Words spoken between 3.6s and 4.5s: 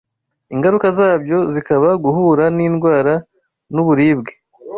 n’uburibwe